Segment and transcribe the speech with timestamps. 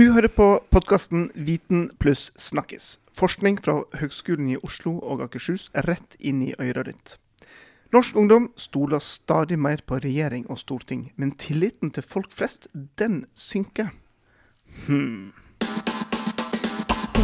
[0.00, 2.94] Du hører på podkasten Viten pluss snakkis.
[3.12, 7.12] Forskning fra Høgskolen i Oslo og Akershus rett inn i øret ditt.
[7.92, 13.26] Norsk ungdom stoler stadig mer på regjering og storting, men tilliten til folk flest, den
[13.36, 13.92] synker.
[14.86, 15.34] Hmm.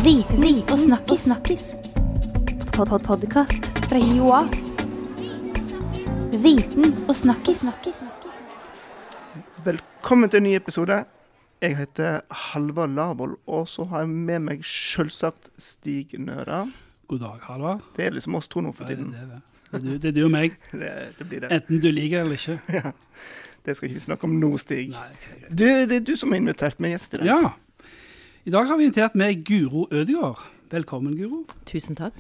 [0.05, 1.25] Viten og snakkis.
[1.25, 1.65] snakkis.
[2.77, 4.45] Pod -pod Podkast fra Joa.
[6.45, 7.65] Viten og snakkis.
[9.65, 11.16] Velkommen til en ny episode.
[11.63, 16.67] Jeg heter Halvard Lavoll, og så har jeg med meg selvsagt Stig Nøra.
[17.09, 17.85] God dag, Halvard.
[17.97, 19.15] Det er liksom oss to nå for Ja, det, tiden.
[19.15, 19.41] er det.
[19.71, 21.51] Det, er du, det er du og meg, Det, det blir det.
[21.57, 22.59] enten du liker det eller ikke.
[22.83, 22.93] Ja.
[23.67, 24.93] Det skal ikke vi snakke om nå, Stig.
[24.95, 25.55] Nei, ok, greit.
[25.59, 27.27] Du, det er du som har invitert med gjest i dag.
[27.27, 27.89] Ja.
[28.47, 30.45] I dag har vi invitert med Guro Ødegaard.
[30.71, 31.41] Velkommen, Guro.
[31.67, 32.15] Tusen takk.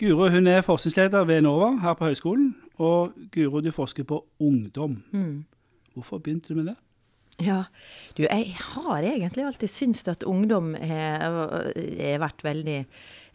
[0.00, 2.54] Guro hun er forskningsleder ved NOVA her på høyskolen.
[2.78, 5.02] Og Guro, du forsker på ungdom.
[5.12, 5.44] Mm.
[5.92, 6.76] Hvorfor begynte du med det?
[7.38, 7.68] Ja,
[8.16, 11.68] du, jeg har egentlig alltid syntes at ungdom har,
[12.18, 12.80] vært veldig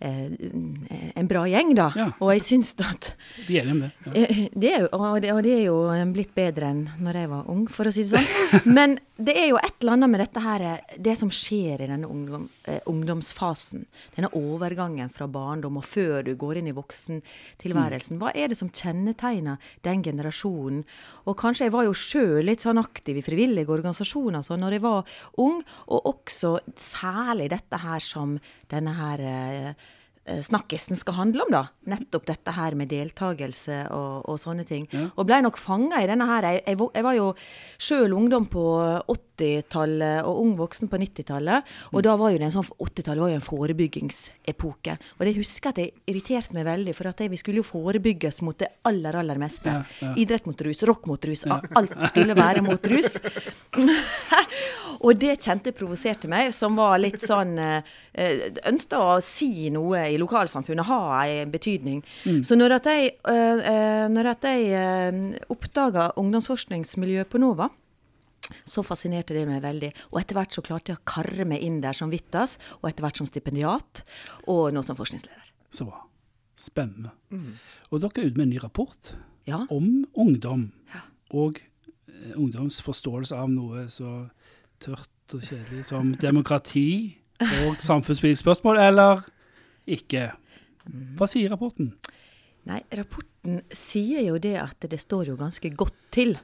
[0.03, 1.87] en bra gjeng, da.
[1.97, 2.07] Ja.
[2.19, 3.13] Og jeg syns at
[3.47, 3.91] Vi er enige om det.
[4.05, 4.13] Ja.
[4.23, 5.77] eh, det er og, det, og det er jo
[6.13, 8.65] blitt bedre enn når jeg var ung, for å si det sånn.
[8.77, 11.89] Men det er jo et eller annet med dette her, eh, det som skjer i
[11.89, 13.85] denne ungdom, eh, ungdomsfasen.
[14.17, 18.19] Denne overgangen fra barndom og før du går inn i voksentilværelsen.
[18.21, 20.83] Hva er det som kjennetegner den generasjonen?
[21.29, 24.83] Og kanskje jeg var jo sjøl litt sånn aktiv i frivillige organisasjoner så når jeg
[24.83, 28.37] var ung, og også særlig dette her som
[28.71, 29.91] denne her eh, eh,
[30.23, 31.63] snakkisen skal handle om, da.
[31.91, 34.87] Nettopp dette her med deltakelse og, og sånne ting.
[34.93, 35.09] Ja.
[35.17, 36.47] Og blei nok fanga i denne her.
[36.47, 37.31] Jeg, jeg, jeg var jo
[37.81, 38.63] sjøl ungdom på
[39.37, 41.63] 80-tallet og ung voksen på 90-tallet.
[41.91, 42.03] Og Mm.
[42.03, 44.97] da var jo det en sånn 80-tallet var jo en forebyggingsepoke.
[45.19, 48.41] Og det husker jeg at jeg irriterte meg veldig, for at vi skulle jo forebygges
[48.41, 49.67] mot det aller, aller meste.
[49.69, 50.13] Ja, ja.
[50.15, 51.45] Idrett mot rus, rock mot rus.
[51.49, 53.17] Alt skulle være mot rus.
[55.03, 57.81] og det kjente provoserte meg, som var litt sånn eh,
[58.69, 62.03] Ønsket å si noe i lokalsamfunnet, ha en betydning.
[62.45, 67.69] Så når at jeg, øh, øh, når at jeg øh, oppdaga ungdomsforskningsmiljøet på NOVA,
[68.67, 69.91] så fascinerte det meg veldig.
[70.11, 73.05] Og etter hvert så klarte jeg å karre meg inn der som Vittas, og etter
[73.05, 74.03] hvert som stipendiat,
[74.51, 75.51] og nå som forskningsleder.
[75.73, 76.03] Så bra.
[76.59, 77.11] Spennende.
[77.91, 79.13] Og dere er ute med en ny rapport
[79.47, 79.63] Ja.
[79.73, 80.67] om ungdom.
[80.93, 81.01] Ja.
[81.33, 81.57] Og
[82.07, 84.29] eh, ungdoms forståelse av noe så
[84.79, 89.23] tørt og kjedelig som demokrati og samfunnspolitiske spørsmål, eller
[89.89, 90.29] ikke.
[91.17, 91.95] Hva sier rapporten?
[92.69, 96.37] Nei, rapporten sier jo det at det står jo ganske godt til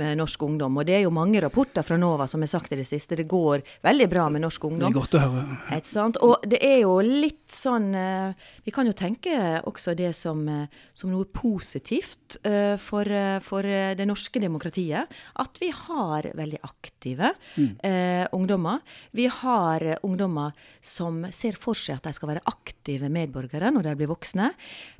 [0.00, 0.76] med norsk ungdom.
[0.76, 3.16] Og det er jo mange rapporter fra NOVA som har sagt i det siste.
[3.18, 4.92] Det går veldig bra med norsk ungdom.
[4.92, 5.58] Det er godt å høre.
[5.76, 6.18] Et, sant?
[6.24, 10.82] Og det er jo litt sånn eh, Vi kan jo tenke også det som, eh,
[10.96, 13.08] som noe positivt eh, for,
[13.46, 15.12] for det norske demokratiet.
[15.42, 18.28] At vi har veldig aktive mm.
[18.36, 18.82] ungdommer.
[19.16, 23.94] Vi har ungdommer som ser for seg at de skal være aktive medborgere når de
[24.00, 24.50] blir voksne.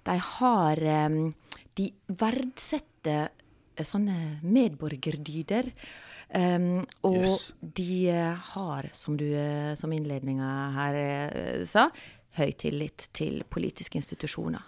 [0.06, 0.82] De har
[1.76, 3.35] De verdsetter
[3.84, 5.68] sånne medborgerdyder.
[6.34, 7.52] Um, og Yes.
[7.60, 11.90] de eh, har, som du eh, som innledninga her eh, sa,
[12.34, 14.64] høy tillit til politiske institusjoner.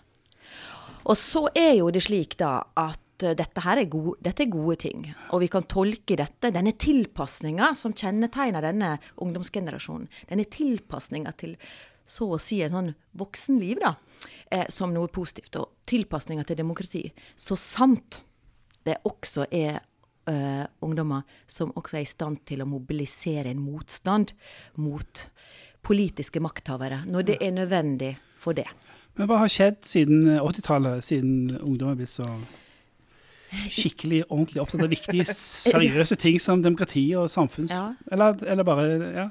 [1.09, 4.77] Og så er jo det slik da at dette her er gode, dette er gode
[4.85, 5.09] ting.
[5.35, 11.57] Og vi kan tolke dette, denne tilpasninga som kjennetegner denne ungdomsgenerasjonen, denne tilpasninga til
[12.09, 13.97] så å si en sånn voksenliv, da,
[14.51, 15.59] eh, som noe positivt.
[15.61, 17.13] Og tilpasninga til demokrati.
[17.37, 18.23] Så sant
[18.87, 19.81] det også er
[20.29, 24.35] uh, ungdommer som også er i stand til å mobilisere en motstand
[24.77, 25.25] mot
[25.85, 28.67] politiske makthavere, når det er nødvendig for det.
[29.19, 32.27] Men hva har skjedd siden eh, 80-tallet, siden ungdom er blitt så
[33.73, 35.25] skikkelig ordentlig opptatt av viktige,
[35.73, 37.73] seriøse ting som demokrati og samfunns...
[37.75, 37.93] Ja.
[38.13, 39.29] Eller, eller bare Ja.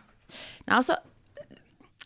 [0.68, 0.98] Nei, altså,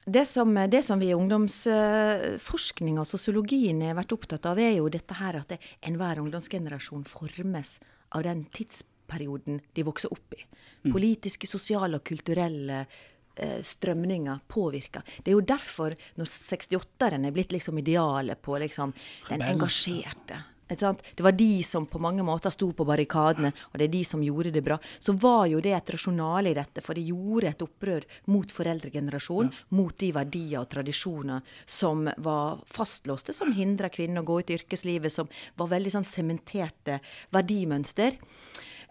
[0.05, 4.89] det som, det som vi i ungdomsforskning og sosiologien har vært opptatt av, er jo
[4.89, 7.77] dette her at det, enhver ungdomsgenerasjon formes
[8.17, 10.43] av den tidsperioden de vokser opp i.
[10.89, 15.05] Politiske, sosiale og kulturelle eh, strømninger påvirker.
[15.21, 18.95] Det er jo derfor, når 68-eren er blitt liksom idealet på liksom,
[19.29, 20.41] den engasjerte?
[20.71, 24.23] Det var de som på mange måter sto på barrikadene, og det er de som
[24.23, 24.77] gjorde det bra.
[24.99, 29.51] Så var jo det et rasjonale i dette, for det gjorde et opprør mot foreldregenerasjonen,
[29.77, 34.57] mot de verdier og tradisjoner som var fastlåste, som hindra kvinner å gå ut i
[34.61, 35.29] yrkeslivet, som
[35.59, 37.01] var veldig sånn sementerte
[37.35, 38.17] verdimønster.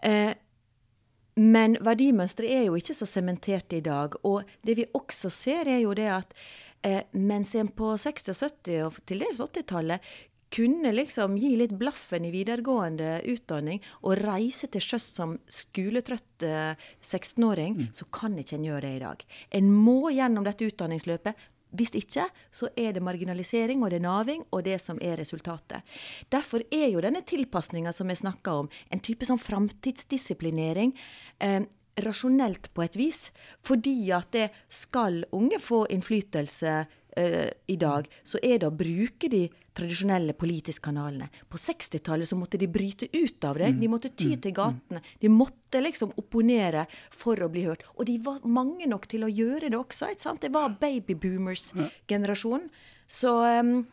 [0.05, 0.33] Eh,
[1.41, 4.17] men verdimønsteret er jo ikke så sementert i dag.
[4.27, 6.35] Og det vi også ser, er jo det at
[6.83, 10.11] eh, mens en på 60-, og 70- og til dels 80-tallet
[10.51, 16.75] kunne liksom gi litt blaffen i videregående utdanning og reise til sjøs som skoletrøtt eh,
[16.99, 19.25] 16-åring, så kan ikke en gjøre det i dag.
[19.61, 21.49] En må gjennom dette utdanningsløpet.
[21.71, 25.87] Hvis ikke, så er det marginalisering og det er naving, og det som er resultatet.
[26.31, 30.91] Derfor er jo denne tilpasninga som jeg snakka om, en type sånn framtidsdisiplinering.
[31.39, 31.61] Eh,
[31.99, 33.29] rasjonelt på et vis.
[33.67, 36.85] Fordi at det skal unge få innflytelse
[37.17, 39.45] eh, i dag, så er det å bruke de
[39.77, 41.29] tradisjonelle politiske kanalene.
[41.49, 43.71] På 60-tallet så måtte de bryte ut av det.
[43.79, 45.01] De måtte ty til gatene.
[45.21, 46.85] De måtte liksom opponere
[47.15, 47.85] for å bli hørt.
[47.95, 50.11] Og de var mange nok til å gjøre det også.
[50.11, 50.43] ikke sant?
[50.43, 52.69] Det var babyboomers-generasjonen.
[53.11, 53.85] Så, um,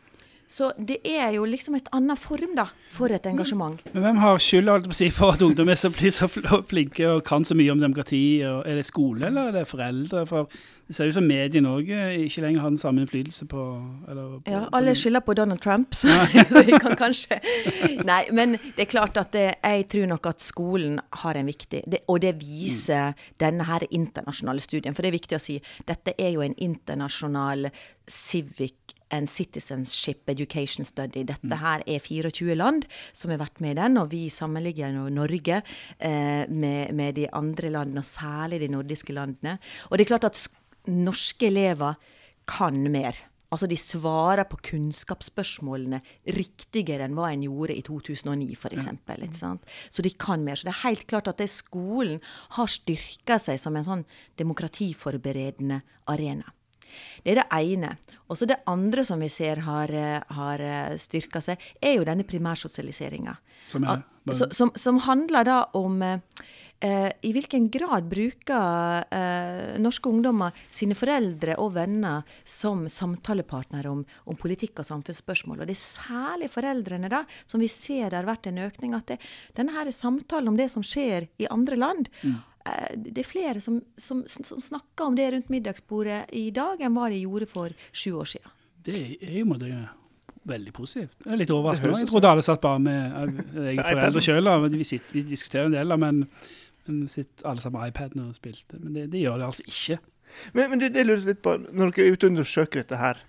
[0.49, 3.81] så det er jo liksom et annet form da, for et engasjement.
[3.93, 7.07] Men hvem har skyld holdt å si, for at ungdom er så, blir så flinke
[7.11, 8.41] og kan så mye om demokrati?
[8.43, 10.25] Er det skole, eller er det foreldre?
[10.31, 10.49] For
[10.89, 11.91] det ser ut som mediene òg
[12.25, 13.65] ikke lenger har den samme innflytelse på
[14.09, 16.09] eller, på, Ja, alle skylder på Donald Trump, så,
[16.53, 17.37] så vi kan kanskje
[18.09, 21.83] Nei, men det er klart at det, jeg tror nok at skolen har en viktig
[21.85, 24.95] det, Og det viser denne her internasjonale studien.
[24.97, 25.59] For det er viktig å si,
[25.89, 27.69] dette er jo en internasjonal
[28.09, 31.25] civic and citizenship education study.
[31.25, 32.87] Dette her er 24 land
[33.17, 37.73] som har vært med i den, og vi sammenligner Norge eh, med, med de andre
[37.73, 39.59] landene, og særlig de nordiske landene.
[39.89, 40.41] Og det er klart at
[40.89, 41.99] norske elever
[42.49, 43.17] kan mer.
[43.49, 46.03] Altså de svarer på kunnskapsspørsmålene
[46.37, 48.91] riktigere enn hva en gjorde i 2009 f.eks.
[49.41, 49.55] Ja.
[49.89, 50.61] Så de kan mer.
[50.61, 52.21] Så det er helt klart at det skolen
[52.59, 54.05] har styrka seg som en sånn
[54.41, 55.81] demokratiforberedende
[56.13, 56.53] arena.
[57.25, 57.97] Det er det ene.
[58.29, 60.65] Og så det andre som vi ser har, eh, har
[61.01, 63.37] styrka seg, er jo denne primærsosialiseringa.
[63.69, 63.85] Som
[64.51, 66.19] Som, som handler da om eh,
[66.85, 74.03] eh, i hvilken grad bruker eh, norske ungdommer sine foreldre og venner som samtalepartnere om,
[74.29, 75.63] om politikk og samfunnsspørsmål.
[75.63, 78.97] Og det er særlig foreldrene da, som vi ser det har vært en økning.
[78.99, 79.19] At det,
[79.57, 82.37] denne her samtalen om det som skjer i andre land eh,
[82.97, 87.09] Det er flere som, som, som snakker om det rundt middagsbordet i dag, enn hva
[87.13, 88.55] de gjorde for sju år siden.
[88.89, 89.73] Det er jo det
[90.49, 91.17] veldig positivt.
[91.25, 92.01] Det er litt overraskende.
[92.03, 93.41] Jeg trodde alle satt bare med eh,
[93.73, 96.23] Jeg er foreldre sjøl, vi, vi diskuterer en del, men,
[96.87, 98.79] men sitter alle sammen med iPaden og spilte.
[98.79, 99.99] Men det, det gjør det altså ikke.
[100.53, 103.01] Men, men det, det lurer jeg litt på, når dere er ute og undersøker dette
[103.01, 103.21] her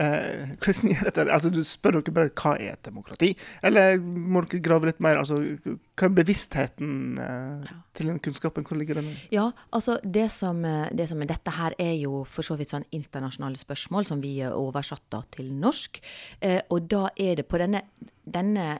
[0.00, 1.26] eh, hvordan gjør dette?
[1.32, 3.30] Altså, du spør dere bare hva er et demokrati?
[3.66, 5.20] Eller må dere grave litt mer?
[5.20, 8.66] Altså, hva er bevisstheten eh, til den kunnskapen?
[8.66, 9.10] Hvor ligger den?
[9.34, 12.72] Ja, altså det som, eh, det som er Dette her er jo for så vidt
[12.74, 16.00] sånn internasjonale spørsmål som vi er oversatt da til norsk.
[16.40, 17.84] Eh, og da er det på denne,
[18.24, 18.78] denne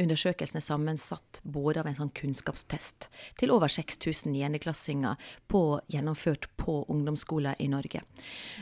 [0.00, 3.08] undersøkelsen er sammensatt både av en sånn kunnskapstest
[3.40, 5.20] til over 6000 niendeklassinger
[5.90, 8.02] gjennomført på ungdomsskoler i Norge.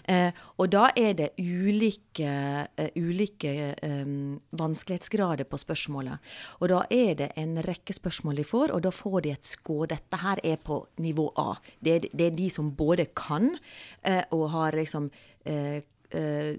[0.04, 2.32] Eh, og da er det ulike,
[2.68, 6.18] uh, ulike um, vanskelighetsgrader på spørsmålet.
[6.60, 9.86] Og da er det en rekke spørsmål de får, og da får de et skå.
[9.90, 11.54] Dette her er på nivå A.
[11.80, 15.10] Det er, det er de som både kan uh, og har liksom
[15.44, 15.82] eh,
[16.16, 16.58] eh,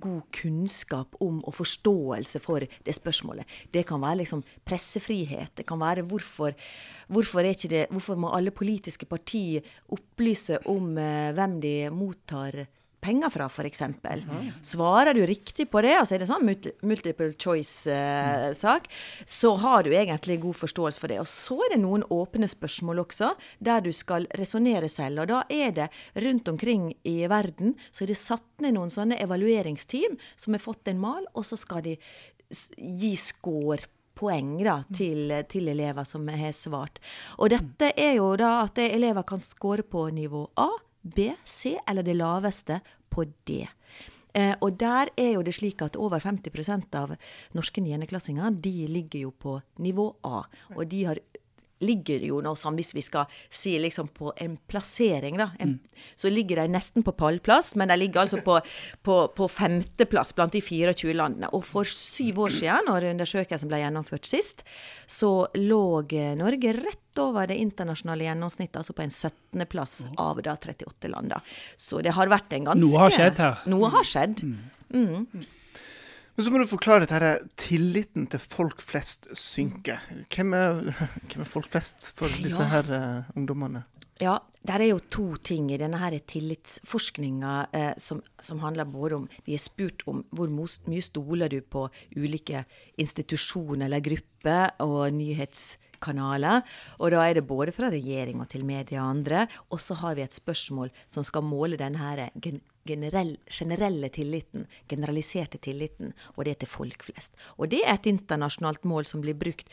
[0.00, 3.46] god kunnskap om og forståelse for det spørsmålet.
[3.72, 5.56] Det kan være liksom pressefrihet.
[5.56, 6.54] Det kan være hvorfor,
[7.08, 12.64] hvorfor, det, hvorfor må alle politiske partier opplyse om eh, hvem de mottar
[13.04, 13.82] penger fra, f.eks.
[14.64, 16.46] Svarer du riktig på det, altså er det sånn
[16.86, 18.88] multiple choice-sak,
[19.26, 21.20] så har du egentlig god forståelse for det.
[21.22, 23.34] Og så er det noen åpne spørsmål også,
[23.64, 25.24] der du skal resonnere selv.
[25.24, 25.90] Og da er det
[26.24, 30.88] rundt omkring i verden så er det satt ned noen sånne evalueringsteam som har fått
[30.90, 31.98] en mal, og så skal de
[32.78, 33.84] gi score
[34.14, 37.00] poeng da, til, til elever som har svart.
[37.42, 40.70] Og dette er jo da at elever kan score på nivå A,
[41.04, 42.80] B, C eller det laveste
[43.12, 43.62] på D.
[44.34, 47.14] Eh, og der er jo det slik at over 50% av
[47.54, 50.42] norske niendeklassinger de ligger jo på nivå A.
[50.74, 51.20] Og de har
[51.84, 55.76] ligger jo nå sånn, hvis vi skal si liksom på en plassering, da, en,
[56.16, 58.58] så ligger de nesten på pallplass, men de ligger altså på,
[59.06, 61.50] på, på femteplass blant de 24 landene.
[61.56, 64.64] Og for syv år siden, når undersøkelsen ble gjennomført sist,
[65.10, 65.82] så lå
[66.38, 71.34] Norge rett over det internasjonale gjennomsnittet, altså på en 17.-plass av da 38 land.
[71.76, 73.60] Så det har vært en ganske Noe har skjedd her.
[73.70, 74.42] Noe har skjedd.
[76.34, 80.02] Men så må du forklare dette her, tilliten til folk flest synker.
[80.34, 80.80] Hvem er,
[81.30, 82.70] hvem er folk flest for disse Ja.
[82.72, 83.84] her uh, ungdommene?
[84.22, 89.16] Ja, der er jo to ting i denne her tillitsforskninga eh, som, som handler både
[89.18, 92.62] om Vi er spurt om hvor mye stoler du på ulike
[92.96, 96.62] institusjoner eller grupper og nyhetskanaler.
[97.00, 99.46] Og da er det både fra regjering og til media og andre.
[99.74, 102.28] Og så har vi et spørsmål som skal måle denne her
[102.84, 107.34] generell, generelle tilliten, generaliserte tilliten, og det er til folk flest.
[107.58, 109.70] Og det er et internasjonalt mål som blir brukt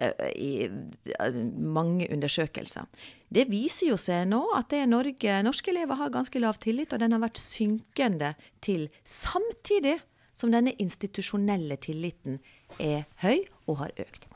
[0.00, 2.88] uh, i uh, mange undersøkelser.
[3.34, 7.02] Det viser jo seg nå at det Norge, norske elever har ganske lav tillit, og
[7.02, 9.98] den har vært synkende til samtidig
[10.34, 12.40] som denne institusjonelle tilliten
[12.82, 14.26] er høy og har økt.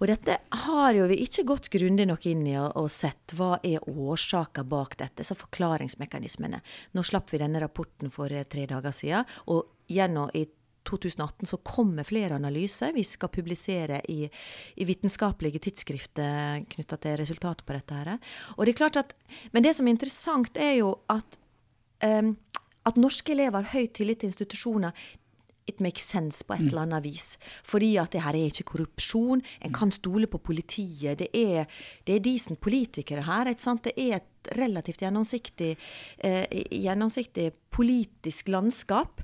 [0.00, 3.84] Og dette har jo vi ikke gått grundig nok inn i og, sett hva er
[3.88, 6.60] årsaka bak dette, så forklaringsmekanismene.
[6.96, 10.46] Nå slapp vi denne rapporten for eh, tre dager siden, og gjennom i
[10.86, 14.28] 2018 så kommer flere analyser vi skal publisere i,
[14.76, 17.94] i vitenskapelige tidsskrifter knytta til resultatet på dette.
[17.94, 18.12] her.
[18.56, 19.14] Og det er klart at,
[19.52, 21.38] Men det som er interessant, er jo at,
[22.04, 22.36] um,
[22.86, 24.92] at norske elever har høy tillit til institusjoner.
[25.66, 27.36] It makes sense på et eller annet vis.
[27.66, 29.42] Fordi at det her er ikke korrupsjon.
[29.64, 31.18] En kan stole på politiet.
[31.18, 31.66] Det er,
[32.06, 33.50] det er decent politikere her.
[33.50, 35.72] Det er et relativt gjennomsiktig,
[36.22, 39.22] eh, gjennomsiktig politisk landskap.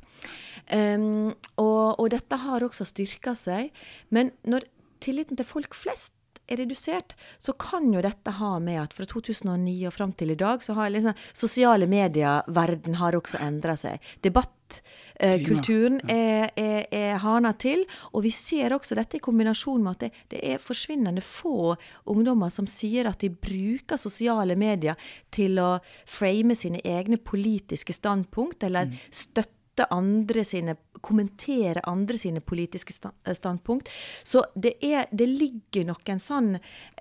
[0.73, 3.71] Um, og, og, dette har også styrka seg.
[4.11, 4.67] Men når
[5.03, 6.15] tilliten til folk flest
[6.53, 10.39] er redusert, så kan jo dette ha med at fra 2009 og fram til i
[10.39, 14.03] dag, så har liksom sosiale medier-verden har også endra seg.
[14.25, 19.97] Debattkulturen eh, er, er, er hana til, og vi ser også dette i kombinasjon med
[19.97, 21.75] at det, det, er forsvinnende få
[22.11, 25.01] ungdommer som sier at de bruker sosiale medier
[25.33, 25.73] til å
[26.09, 29.03] frame sine egne politiske standpunkt, eller mm.
[29.25, 33.89] støtte andre sine, kommentere andre sine politiske eh, standpunkt.
[34.23, 36.51] Så det, er, det ligger nok en sånn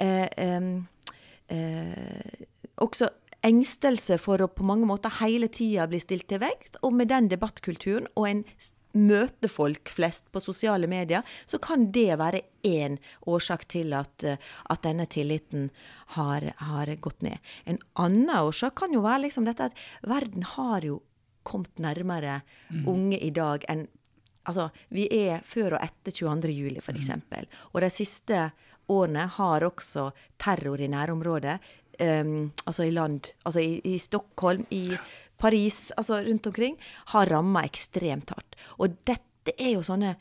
[0.01, 0.28] eh,
[1.51, 2.38] eh,
[2.82, 3.10] Også
[3.44, 6.78] engstelse for å på mange måter hele tida bli stilt til vekt.
[6.86, 8.46] Og med den debattkulturen og en
[8.98, 12.98] møte folk flest på sosiale medier, så kan det være én
[13.28, 14.38] årsak til at, eh,
[14.70, 15.70] at denne tilliten
[16.18, 17.40] har, har, gått ned.
[17.66, 21.01] En annen årsak kan jo være liksom dette at verden har jo
[21.43, 22.86] kommet nærmere mm.
[22.88, 23.88] unge i dag enn
[24.50, 26.50] Altså, vi er før og etter 22.
[26.50, 27.12] juli, f.eks.
[27.13, 27.43] Mm.
[27.75, 28.39] Og de siste
[28.89, 30.07] årene har også
[30.41, 31.60] terror i nærområdet,
[32.01, 34.98] um, altså i land Altså i, i, Stockholm, i
[35.38, 36.77] Paris, altså rundt omkring,
[37.13, 38.57] har ramma ekstremt hardt.
[38.79, 40.15] Og dette er jo sånne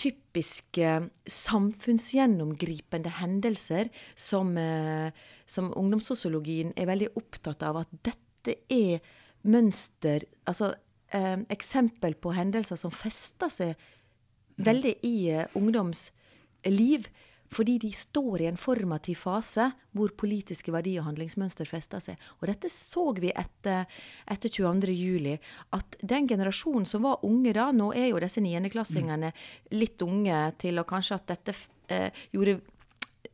[0.00, 0.94] typiske
[1.30, 5.12] samfunnsgjennomgripende hendelser som, uh,
[5.46, 9.04] som ungdomssosiologien er veldig opptatt av at dette er
[9.44, 10.74] mønster Altså
[11.14, 14.64] eh, eksempel på hendelser som fester seg mm.
[14.66, 17.08] veldig i eh, ungdomsliv.
[17.54, 22.18] Fordi de står i en formativ fase hvor politiske verdi- og handlingsmønster fester seg.
[22.40, 23.86] Og dette så vi etter,
[24.30, 25.36] etter 22.07.
[25.76, 29.30] At den generasjonen som var unge da, nå er jo disse niendeklassingene
[29.76, 31.56] litt unge til og kanskje at dette
[31.92, 32.58] eh, gjorde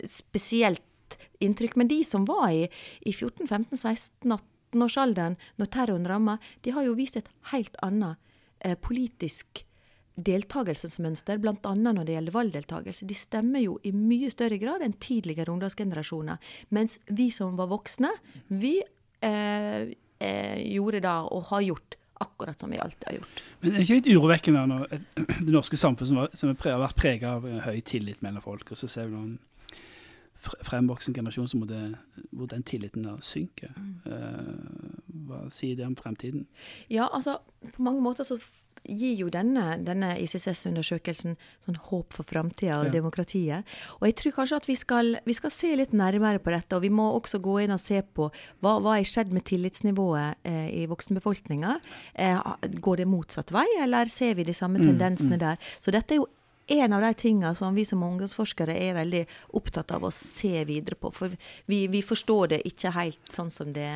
[0.04, 0.84] spesielt
[1.40, 1.78] inntrykk.
[1.80, 2.66] Men de som var i,
[3.06, 7.76] i 14, 15, 16, 18 18-årsalderen, når terroren rammer, de har jo vist et helt
[7.82, 8.18] annet
[8.64, 9.64] eh, politisk
[10.20, 11.74] deltakelsesmønster, bl.a.
[11.74, 13.08] når det gjelder valgdeltakelse.
[13.08, 16.40] De stemmer jo i mye større grad enn tidligere ungdomsgenerasjoner.
[16.76, 18.12] Mens vi som var voksne,
[18.48, 18.78] vi
[19.24, 23.44] eh, eh, gjorde da, og har gjort, akkurat som vi alltid har gjort.
[23.60, 24.82] Men er det ikke litt urovekkende når
[25.46, 29.08] det norske samfunnet som, har vært preget av høy tillit mellom folk, og så ser
[29.08, 29.38] vi noen
[30.40, 31.80] fremvoksende generasjon som måtte,
[32.32, 33.74] hvor den tilliten der synker.
[33.76, 33.94] Mm.
[34.06, 36.46] Uh, hva sier det om fremtiden?
[36.88, 37.38] Ja, altså
[37.74, 38.38] på mange måter så
[38.88, 42.94] gir jo denne, denne ICCS-undersøkelsen sånn håp for framtida og ja.
[42.94, 43.74] demokratiet.
[43.98, 46.78] Og jeg tror kanskje at vi skal, vi skal, se litt nærmere på dette.
[46.78, 50.40] Og vi må også gå inn og se på hva, hva er skjedd med tillitsnivået
[50.48, 51.76] eh, i voksenbefolkninga.
[52.24, 55.44] Eh, går det motsatt vei, eller ser vi de samme mm, tendensene mm, mm.
[55.44, 55.74] der?
[55.84, 56.30] Så dette er jo
[56.70, 59.22] en av de tingene som vi som ungdomsforskere er veldig
[59.58, 61.12] opptatt av å se videre på.
[61.14, 61.34] For
[61.70, 63.88] vi, vi forstår det ikke helt sånn som det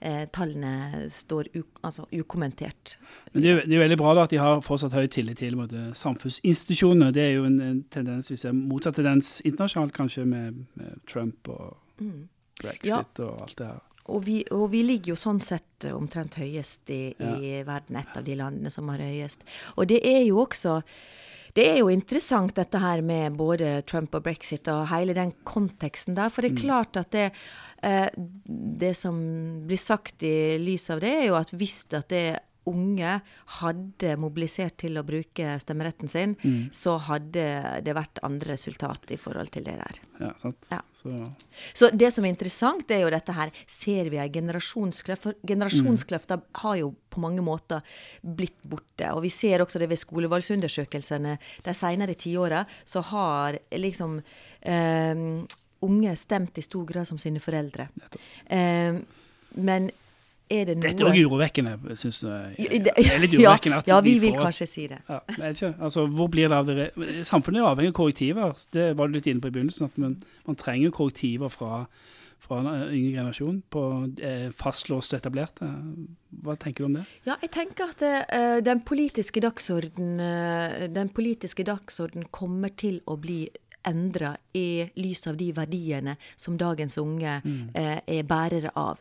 [0.00, 2.96] eh, tallene står u, altså, ukommentert.
[3.32, 5.56] Men det er, det er veldig bra da at de har fortsatt høy tillit til
[5.58, 7.12] måte, samfunnsinstitusjonene.
[7.16, 11.52] Det er jo en, en, tendens vi ser motsatt tendens internasjonalt, kanskje med, med Trump
[11.52, 12.18] og mm.
[12.62, 13.04] brexit ja.
[13.26, 13.86] og alt det her.
[14.10, 17.34] Og vi, og vi, ligger jo sånn sett omtrent høyest i, ja.
[17.38, 19.46] i verden, et av de landene som har høyest.
[19.76, 20.80] Og det er jo også
[21.56, 26.14] det er jo interessant dette her med både Trump og brexit og hele den konteksten
[26.14, 26.30] der.
[26.30, 26.62] For det er mm.
[26.62, 27.24] klart at det,
[27.82, 28.06] eh,
[28.84, 29.18] det som
[29.66, 32.24] blir sagt i lys av det, er jo at hvis at det
[32.70, 33.16] unge
[33.58, 36.70] hadde mobilisert til å bruke stemmeretten sin, mm.
[36.74, 37.44] så hadde
[37.84, 40.00] det vært andre resultat i forhold til det der.
[40.20, 40.68] Ja, sant.
[40.70, 40.80] Ja.
[40.96, 41.12] Så.
[41.74, 41.90] så.
[41.92, 45.22] det som er interessant, er jo dette her Ser vi ei generasjonskløft?
[45.24, 46.44] For generasjonskløfta mm.
[46.62, 47.84] har jo på mange måter
[48.22, 49.08] blitt borte.
[49.14, 51.36] Og vi ser også det ved skolevalgsundersøkelsene
[51.66, 55.24] de senere tiåra, så har liksom eh,
[55.86, 57.88] unge stemt i stor grad som sine foreldre.
[58.46, 59.00] Eh,
[59.58, 59.90] men
[60.50, 62.68] er det noe Dette er òg urovekkende, syns jeg.
[62.86, 64.98] Det er litt urovekkende at ja, vi vi vil får kanskje si det.
[65.08, 65.74] ja, ikke.
[65.78, 66.88] Altså, hvor blir det av det
[67.28, 68.56] Samfunnet er avhengig av korrektiver.
[68.74, 69.86] Det var du litt inne på i begynnelsen.
[69.90, 70.16] at Man,
[70.48, 71.84] man trenger korrektiver fra,
[72.40, 73.84] fra en yngre generasjon på
[74.26, 75.70] eh, fastlåst og etablerte.
[76.42, 77.06] Hva tenker du om det?
[77.28, 83.16] Ja, jeg tenker at eh, den politiske dagsorden eh, Den politiske dagsorden kommer til å
[83.20, 83.44] bli
[83.86, 87.36] endra i lys av de verdiene som dagens unge
[87.74, 89.00] eh, er bærere av.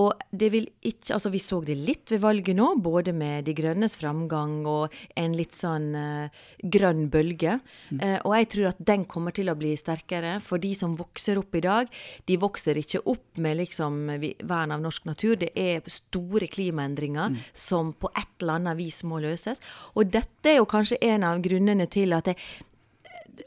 [0.00, 3.52] Og det vil ikke Altså, vi så det litt ved valget nå, både med De
[3.54, 7.58] grønnes framgang og en litt sånn eh, grønn bølge.
[7.92, 10.38] Eh, og jeg tror at den kommer til å bli sterkere.
[10.42, 11.92] For de som vokser opp i dag,
[12.26, 14.00] de vokser ikke opp med liksom
[14.48, 15.36] vern av norsk natur.
[15.44, 19.62] Det er store klimaendringer som på et eller annet vis må løses.
[19.94, 22.38] Og dette er jo kanskje en av grunnene til at det,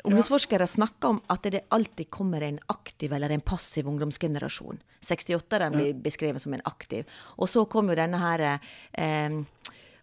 [0.03, 4.81] Ungdomsforskere snakker om at det alltid kommer en aktiv eller en passiv ungdomsgenerasjon.
[5.01, 7.07] 68-eren blir beskrevet som en aktiv.
[7.37, 9.37] Og så kom jo denne her eh,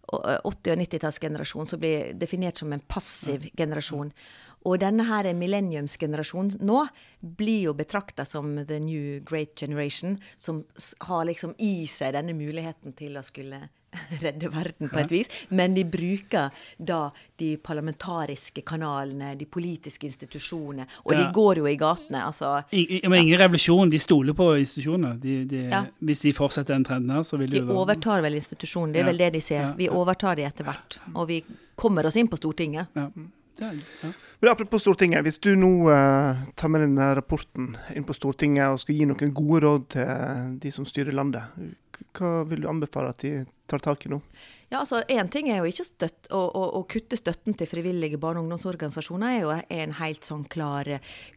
[0.07, 4.11] 80- og 90-tallsgenerasjonen som blir definert som en passiv generasjon.
[4.65, 6.79] Og denne her millenniumsgenerasjonen nå
[7.37, 10.63] blir jo betrakta som the new great generation, som
[11.05, 13.67] har liksom i seg denne muligheten til å skulle
[14.23, 15.29] redde verden på et vis.
[15.49, 16.99] Men de bruker da
[17.39, 20.85] de parlamentariske kanalene, de politiske institusjonene.
[21.05, 22.23] Og de går jo i gatene.
[22.25, 23.89] Altså, I, i, men ingen revolusjon.
[23.91, 25.17] De stoler på institusjoner.
[25.21, 25.83] De, de, Ja.
[26.05, 28.93] Hvis de fortsetter den trenden her, så vil de De overtar vel institusjonen.
[28.93, 29.11] Det er Ja.
[29.11, 29.61] vel det de ser.
[29.61, 30.99] Ja, Vi overtar de etter hvert.
[31.15, 31.43] Og vi
[31.75, 32.87] kommer oss inn på Stortinget.
[32.95, 33.09] Ja.
[33.55, 34.11] Det, er- ja.
[34.41, 35.23] Men apropos Stortinget.
[35.23, 39.31] Hvis du nå uh, tar med denne rapporten inn på Stortinget og skal gi noen
[39.33, 41.43] gode råd til de som styrer landet,
[42.17, 44.19] hva vil du anbefale at de tar tak i nå?
[44.71, 48.17] Ja, altså Én ting er jo ikke støtt, å, å, å kutte støtten til frivillige
[48.21, 50.89] barne- og ungdomsorganisasjoner er jo en helt sånn klar,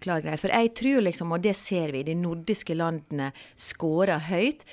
[0.02, 0.40] klar greie.
[0.40, 4.64] For jeg tror liksom, og det ser vi, de nordiske landene scorer høyt.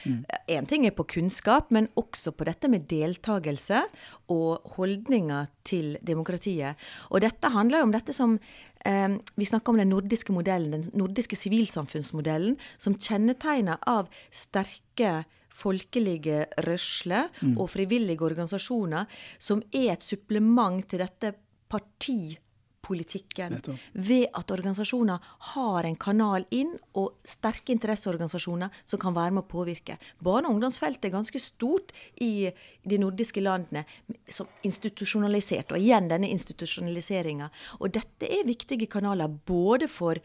[0.52, 3.84] Én ting er på kunnskap, men også på dette med deltakelse
[4.32, 6.80] og holdninger til demokratiet.
[7.12, 8.40] Og dette handler jo om dette som
[8.88, 15.26] eh, Vi snakker om den nordiske modellen, den nordiske sivilsamfunnsmodellen, som kjennetegner av sterke
[15.56, 19.06] folkelige rørsler og frivillige organisasjoner,
[19.40, 21.32] som er et supplement til dette
[21.72, 23.56] partipolitikken.
[23.94, 25.18] Ved at organisasjoner
[25.56, 29.98] har en kanal inn, og sterke interesseorganisasjoner som kan være med å påvirke.
[30.22, 32.52] Barne- og ungdomsfeltet er ganske stort i
[32.84, 33.86] de nordiske landene,
[34.28, 35.72] som institusjonalisert.
[35.72, 37.50] Og igjen denne institusjonaliseringa.
[37.80, 40.20] Og dette er viktige kanaler både for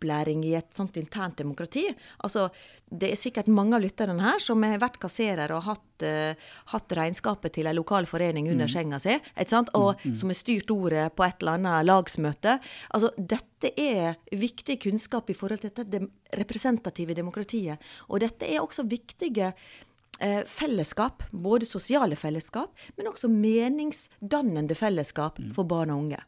[0.00, 1.86] opplæring i et sånt internt demokrati.
[2.24, 2.48] Altså,
[2.90, 6.32] det er sikkert mange av lytterne her som har vært kasserer og hatt, uh,
[6.72, 9.70] hatt regnskapet til en lokal forening under senga si, ikke sant?
[9.74, 12.56] og som har styrt ordet på et eller annet lagsmøte.
[12.94, 16.08] Altså, dette er viktig kunnskap i forhold til dette dem
[16.38, 17.78] representative demokratiet.
[18.08, 19.52] Og dette er også viktige
[20.20, 26.22] eh, fellesskap, både sosiale fellesskap, men også meningsdannende fellesskap for barn og unge.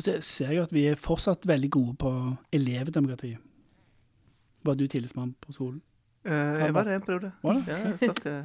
[0.00, 2.10] Og så ser jeg at vi er fortsatt veldig gode på
[2.56, 3.34] elevdemokrati.
[4.64, 5.82] Var du tillitsmann på skolen?
[6.24, 7.32] Eh, jeg var det en periode.
[7.42, 7.66] Var det?
[7.68, 8.36] Ja, jeg satt i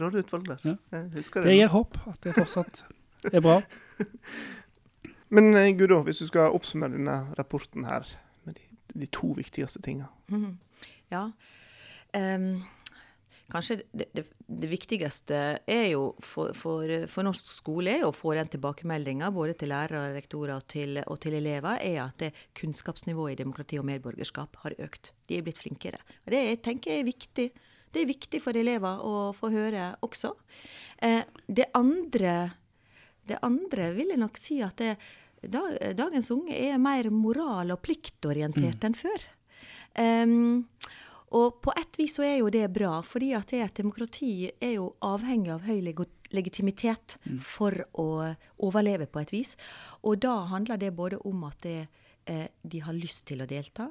[0.00, 0.64] rådeutvalg der.
[0.64, 0.74] Ja.
[0.96, 1.58] Jeg husker Det det.
[1.58, 2.80] gir håp at det fortsatt
[3.32, 3.58] er bra.
[5.36, 8.08] Men eh, Gudo, hvis du skal oppsummere denne rapporten her
[8.48, 8.64] med de,
[8.96, 10.08] de to viktigste tinga.
[10.32, 10.56] -hmm.
[11.10, 11.30] Ja.
[12.14, 12.62] Ehm,
[13.52, 15.40] kanskje det, det, det viktigste
[15.92, 20.14] jo for, for, for norsk skole er jo å få den tilbakemeldinga både til lærere,
[20.16, 22.26] rektorer og til, og til elever, er at
[22.58, 25.12] kunnskapsnivået i demokrati og medborgerskap har økt.
[25.28, 26.02] De er blitt flinkere.
[26.26, 27.48] Og det jeg tenker er viktig.
[27.94, 30.34] Det er viktig for elever å få høre også.
[31.02, 32.36] Eh, det andre
[33.26, 34.94] det andre vil jeg nok si at det,
[35.50, 39.24] dag, dagens unge er mer moral- og pliktorientert enn før.
[39.98, 40.66] Em,
[41.34, 44.76] og på et vis så er jo det bra, fordi at det, et demokrati er
[44.76, 45.80] jo avhengig av høy
[46.34, 48.08] legitimitet for å
[48.62, 49.56] overleve på et vis.
[50.06, 51.88] Og da handler det både om at det,
[52.26, 53.90] eh, de har lyst til å delta,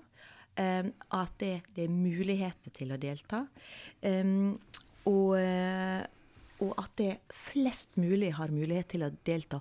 [0.56, 3.46] eh, at det, det er muligheter til å delta,
[4.02, 4.24] eh,
[5.06, 6.06] og, eh,
[6.64, 9.60] og at det flest mulig har mulighet til å delta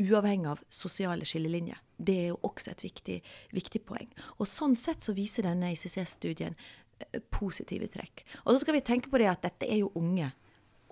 [0.00, 1.80] uavhengig av sosiale skillelinjer.
[1.96, 3.18] Det er jo også et viktig,
[3.54, 4.08] viktig poeng.
[4.38, 8.24] Og sånn sett så viser denne ICC-studien eh, positive trekk.
[8.44, 10.30] Og så skal vi tenke på det at dette er jo unge.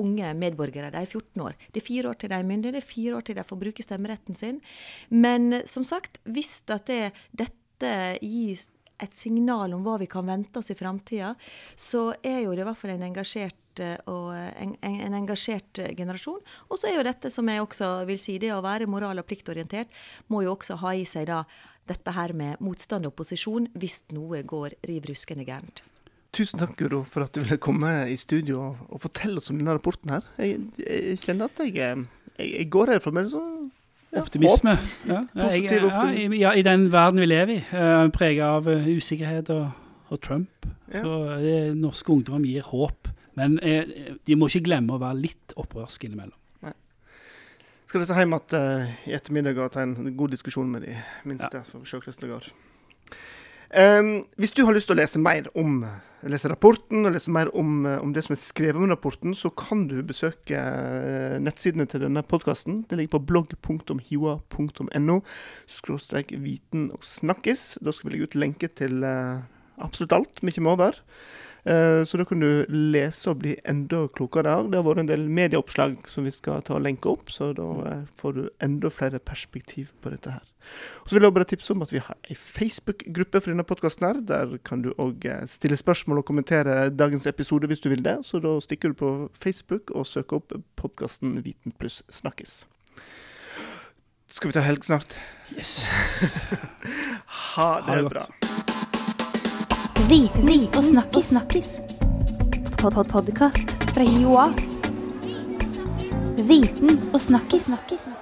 [0.02, 0.92] Unge medborgere.
[0.94, 1.56] De er 14 år.
[1.70, 3.62] Det er fire år til de er myndige, det er fire år til de får
[3.64, 4.62] bruke stemmeretten sin.
[5.10, 10.60] Men eh, som sagt, hvis det, dette gis et signal om hva vi kan vente
[10.60, 11.34] oss i framtida,
[11.76, 15.82] så er jo det i hvert fall en engasjert eh, og en, en, en engasjert
[15.82, 16.40] eh, generasjon.
[16.68, 19.28] Og så er jo dette, som jeg også vil si, det å være moral- og
[19.28, 19.92] pliktorientert,
[20.28, 21.42] må jo også ha i seg da
[21.90, 25.82] dette her med motstand og opposisjon hvis noe går riv ruskende gærent.
[26.32, 29.58] Tusen takk, Guro, for at du ville komme i studio og, og fortelle oss om
[29.58, 30.28] denne rapporten her.
[30.40, 33.70] Jeg, jeg kjenner at jeg, eh, jeg, jeg går med sånn
[34.12, 34.76] Optimisme.
[35.08, 36.36] Ja, ja, Positiv optimisme.
[36.36, 39.70] Ja, i, ja, den verden vi lever i, uh, prega av uh, usikkerhet og,
[40.12, 40.66] og Trump.
[40.92, 41.00] Ja.
[41.00, 43.08] Så det, norsk ungdom gir håp.
[43.34, 43.88] Men eh,
[44.28, 46.36] de må ikke glemme å være litt opprørske innimellom.
[47.88, 50.94] Skal reise hjem igjen uh, i ettermiddag og ta en god diskusjon med de
[51.28, 51.60] minste.
[51.68, 51.84] for
[53.72, 55.80] Em, hvis du har lyst til å lese mer om
[56.30, 59.50] lese rapporten og lese mer om, eh, om det som er skrevet om rapporten, så
[59.50, 62.84] kan du besøke eh, nettsidene til denne podkasten.
[62.88, 65.16] Det ligger på blogg.hiwa.no
[65.66, 67.78] skråstrek viten og snakkis.
[67.82, 69.42] Da skal vi legge ut lenke til eh,
[69.82, 70.42] absolutt alt.
[70.46, 71.00] Mye må der.
[71.64, 74.56] Eh, Så da kan du lese og bli enda klokere.
[74.70, 77.66] Det har vært en del medieoppslag som vi skal ta og lenke opp, så da
[77.90, 80.42] eh, får du enda flere perspektiv på dette her.
[81.02, 84.06] Og så vil jeg bare tipse om at vi har ei Facebook-gruppe for denne podkasten
[84.06, 84.20] her.
[84.26, 88.18] Der kan du òg stille spørsmål og kommentere dagens episode hvis du vil det.
[88.26, 92.64] Så da stikker du på Facebook og søker opp podkasten Viten pluss snakkes.
[94.32, 95.18] Skal vi ta helg snart?
[95.54, 95.86] Yes.
[97.52, 98.26] Ha det, Ha det bra.
[100.08, 101.24] Viten og snakkis.
[101.24, 101.68] snakkis.
[102.78, 104.48] Pod -pod Podkast fra Joa.
[106.48, 107.64] Viten og snakkis.
[107.64, 108.21] snakkis.